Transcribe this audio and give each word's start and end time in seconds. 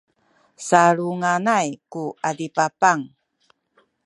salunganay 0.67 1.67
ku 1.91 2.03
adipapang 2.29 3.01